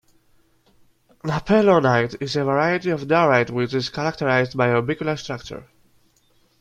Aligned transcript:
Napoleonite 1.23 2.15
is 2.19 2.35
a 2.35 2.43
variety 2.43 2.89
of 2.89 3.07
diorite 3.07 3.51
which 3.51 3.75
is 3.75 3.89
characterized 3.89 4.57
by 4.57 4.69
orbicular 4.71 5.15
structure. 5.15 5.67